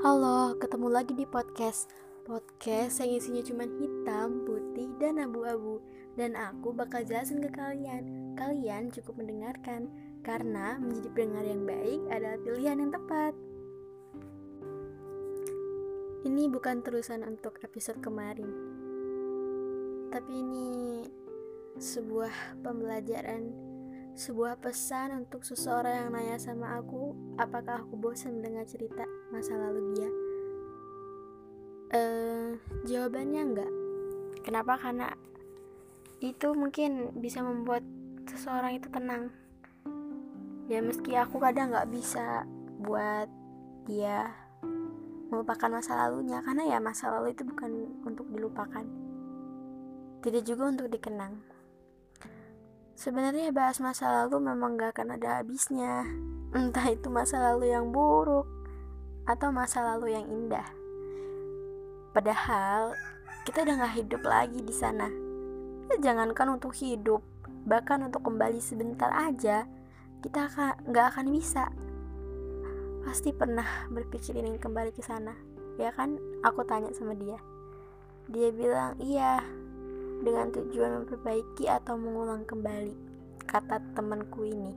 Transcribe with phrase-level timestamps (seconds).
[0.00, 1.92] Halo, ketemu lagi di podcast.
[2.24, 5.76] Podcast yang isinya cuma hitam, putih, dan abu-abu.
[6.16, 8.32] Dan aku bakal jelasin ke kalian.
[8.32, 9.92] Kalian cukup mendengarkan
[10.24, 13.36] Karena menjadi pendengar yang baik adalah pilihan yang tepat.
[16.24, 18.48] Ini bukan terusan untuk episode kemarin.
[20.08, 21.04] Tapi ini
[21.76, 23.52] sebuah pembelajaran
[24.20, 29.96] sebuah pesan untuk seseorang yang nanya sama aku apakah aku bosan mendengar cerita masa lalu
[29.96, 30.10] dia?
[31.96, 32.52] Uh,
[32.84, 33.72] jawabannya enggak.
[34.44, 34.76] Kenapa?
[34.76, 35.08] Karena
[36.20, 37.80] itu mungkin bisa membuat
[38.28, 39.32] seseorang itu tenang.
[40.68, 42.44] Ya meski aku kadang nggak bisa
[42.76, 43.26] buat
[43.88, 44.36] dia
[45.32, 48.84] melupakan masa lalunya karena ya masa lalu itu bukan untuk dilupakan.
[50.20, 51.59] Tidak juga untuk dikenang
[53.00, 56.04] Sebenarnya bahas masa lalu memang gak akan ada habisnya.
[56.52, 58.44] Entah itu masa lalu yang buruk
[59.24, 60.68] atau masa lalu yang indah.
[62.12, 62.92] Padahal
[63.48, 65.08] kita udah gak hidup lagi di sana.
[65.88, 67.24] Ya, jangankan untuk hidup,
[67.64, 69.64] bahkan untuk kembali sebentar aja,
[70.20, 70.52] kita
[70.92, 71.72] gak akan bisa.
[73.08, 75.32] Pasti pernah berpikir ingin kembali ke sana,
[75.80, 76.20] ya kan?
[76.44, 77.40] Aku tanya sama dia.
[78.28, 79.40] Dia bilang, iya,
[80.20, 82.92] dengan tujuan memperbaiki atau mengulang kembali
[83.48, 84.72] kata temanku ini.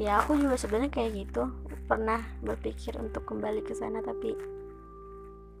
[0.00, 1.50] Ya aku juga sebenarnya kayak gitu.
[1.84, 4.32] Pernah berpikir untuk kembali ke sana tapi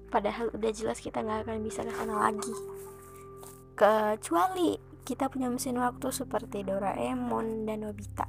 [0.08, 2.54] padahal udah jelas kita nggak akan bisa ke sana lagi.
[3.74, 8.24] Kecuali kita punya mesin waktu seperti Doraemon dan Nobita.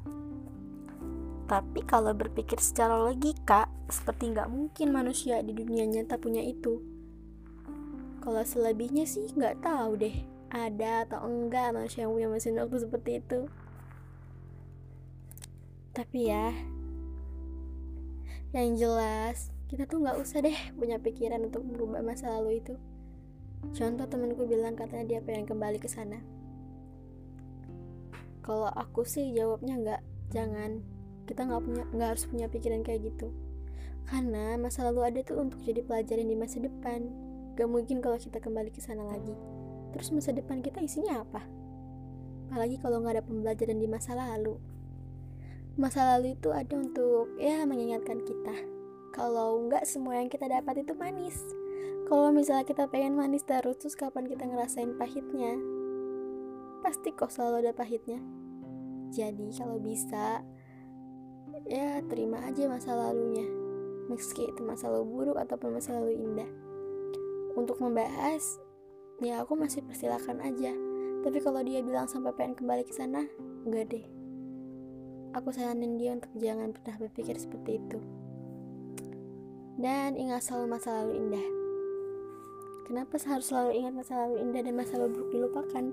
[1.46, 6.95] Tapi kalau berpikir secara logika seperti nggak mungkin manusia di dunia nyata punya itu
[8.26, 10.18] kalau selebihnya sih nggak tahu deh
[10.50, 13.46] ada atau enggak manusia yang punya mesin waktu seperti itu.
[15.94, 16.50] Tapi ya
[18.50, 22.74] yang jelas kita tuh nggak usah deh punya pikiran untuk merubah masa lalu itu.
[23.78, 26.18] Contoh temanku bilang katanya dia pengen kembali ke sana.
[28.42, 30.02] Kalau aku sih jawabnya nggak
[30.34, 30.82] jangan.
[31.30, 33.30] Kita nggak punya nggak harus punya pikiran kayak gitu.
[34.10, 37.25] Karena masa lalu ada tuh untuk jadi pelajaran di masa depan
[37.56, 39.32] Gak mungkin kalau kita kembali ke sana lagi.
[39.96, 41.40] Terus masa depan kita isinya apa?
[42.52, 44.60] Apalagi kalau nggak ada pembelajaran di masa lalu.
[45.80, 48.56] Masa lalu itu ada untuk ya mengingatkan kita.
[49.16, 51.40] Kalau nggak semua yang kita dapat itu manis.
[52.12, 55.56] Kalau misalnya kita pengen manis terus, terus kapan kita ngerasain pahitnya?
[56.84, 58.20] Pasti kok selalu ada pahitnya.
[59.16, 60.44] Jadi kalau bisa,
[61.72, 63.48] ya terima aja masa lalunya.
[64.12, 66.65] Meski itu masa lalu buruk ataupun masa lalu indah
[67.56, 68.60] untuk membahas
[69.24, 70.76] ya aku masih persilakan aja.
[71.24, 73.26] Tapi kalau dia bilang sampai pengen kembali ke sana
[73.66, 74.06] enggak deh.
[75.36, 78.00] Aku saranin dia untuk jangan pernah berpikir seperti itu.
[79.76, 81.48] Dan ingat selalu masa lalu indah.
[82.88, 85.86] Kenapa harus selalu ingat masa lalu indah dan masa lalu buruk dilupakan?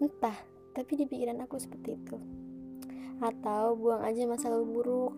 [0.00, 0.38] Entah
[0.72, 2.16] tapi di pikiran aku seperti itu.
[3.20, 5.14] Atau buang aja masa lalu buruk.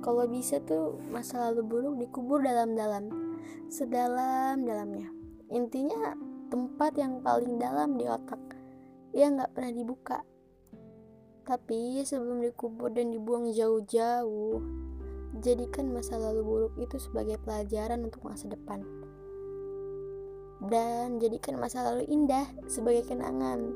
[0.00, 3.19] Kalau bisa tuh masa lalu buruk dikubur dalam-dalam
[3.70, 5.08] sedalam-dalamnya.
[5.50, 6.14] Intinya
[6.50, 8.38] tempat yang paling dalam di otak
[9.14, 10.18] yang nggak pernah dibuka.
[11.46, 14.62] Tapi sebelum dikubur dan dibuang jauh-jauh,
[15.42, 18.82] jadikan masa lalu buruk itu sebagai pelajaran untuk masa depan.
[20.60, 23.72] Dan jadikan masa lalu indah sebagai kenangan.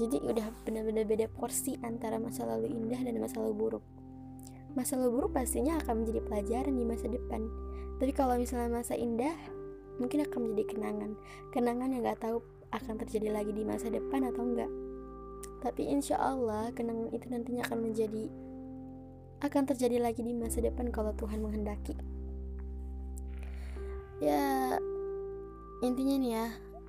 [0.00, 3.84] Jadi udah benar-benar beda porsi antara masa lalu indah dan masa lalu buruk.
[4.72, 7.44] Masa lalu buruk pastinya akan menjadi pelajaran di masa depan
[8.02, 9.38] tapi kalau misalnya masa indah
[10.02, 11.14] mungkin akan menjadi kenangan.
[11.54, 12.42] Kenangan yang gak tahu
[12.74, 14.72] akan terjadi lagi di masa depan atau enggak
[15.62, 18.26] tapi insya Allah kenangan itu nantinya akan menjadi
[19.46, 21.94] akan terjadi lagi di masa depan kalau Tuhan menghendaki.
[24.18, 24.78] Ya
[25.82, 26.46] intinya nih ya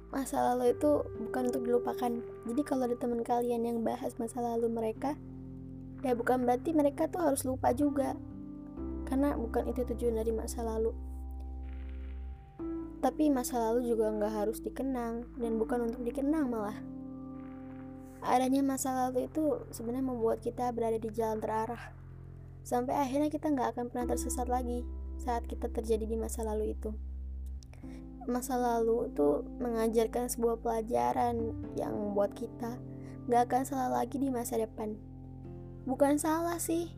[0.10, 2.12] masa lalu itu bukan untuk dilupakan.
[2.22, 5.18] Jadi kalau ada teman kalian yang bahas masa lalu mereka
[6.06, 8.18] ya bukan berarti mereka tuh harus lupa juga.
[9.06, 10.94] Karena bukan itu tujuan dari masa lalu
[13.04, 16.80] tapi masa lalu juga nggak harus dikenang dan bukan untuk dikenang malah.
[18.24, 21.92] Adanya masa lalu itu sebenarnya membuat kita berada di jalan terarah.
[22.64, 24.88] Sampai akhirnya kita nggak akan pernah tersesat lagi
[25.20, 26.96] saat kita terjadi di masa lalu itu.
[28.24, 32.80] Masa lalu itu mengajarkan sebuah pelajaran yang membuat kita
[33.28, 34.96] nggak akan salah lagi di masa depan.
[35.84, 36.96] Bukan salah sih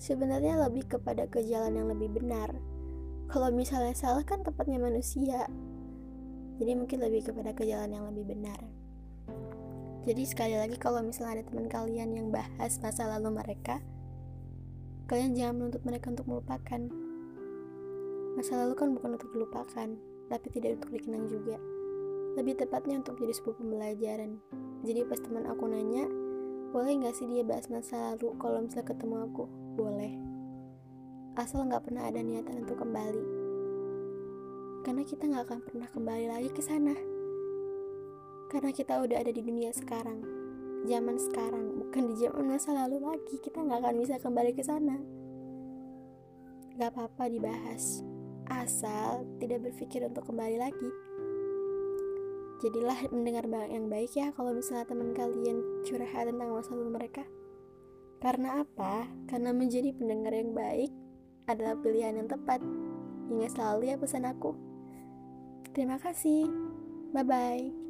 [0.00, 2.56] sebenarnya lebih kepada ke jalan yang lebih benar.
[3.28, 5.48] Kalau misalnya salah kan tepatnya manusia.
[6.60, 8.60] Jadi mungkin lebih kepada ke jalan yang lebih benar.
[10.04, 13.80] Jadi sekali lagi kalau misalnya ada teman kalian yang bahas masa lalu mereka,
[15.08, 16.80] kalian jangan menuntut mereka untuk melupakan.
[18.36, 19.88] Masa lalu kan bukan untuk dilupakan,
[20.28, 21.56] tapi tidak untuk dikenang juga.
[22.36, 24.30] Lebih tepatnya untuk jadi sebuah pembelajaran.
[24.84, 26.04] Jadi pas teman aku nanya,
[26.74, 29.44] boleh nggak sih dia bahas masa lalu kalau misalnya ketemu aku?
[29.78, 30.33] Boleh.
[31.34, 33.24] Asal nggak pernah ada niatan untuk kembali.
[34.86, 36.94] Karena kita nggak akan pernah kembali lagi ke sana.
[38.54, 40.22] Karena kita udah ada di dunia sekarang.
[40.86, 43.42] Zaman sekarang, bukan di zaman masa lalu lagi.
[43.42, 44.94] Kita nggak akan bisa kembali ke sana.
[46.78, 48.06] Gak apa-apa dibahas.
[48.46, 50.90] Asal tidak berpikir untuk kembali lagi
[52.62, 57.28] jadilah mendengar yang baik ya kalau misalnya teman kalian curhat tentang masa lalu mereka
[58.24, 59.04] karena apa?
[59.28, 60.88] Karena menjadi pendengar yang baik
[61.44, 62.60] adalah pilihan yang tepat.
[63.28, 64.52] Ingat selalu ya pesan aku.
[65.74, 66.48] Terima kasih.
[67.12, 67.83] Bye bye.